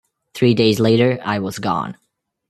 Three 0.33 0.55
days 0.55 0.79
later, 0.79 1.19
I 1.23 1.37
was 1.37 1.59
gone. 1.59 1.95